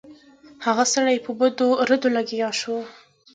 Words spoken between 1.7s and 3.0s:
ردو لګیا شو.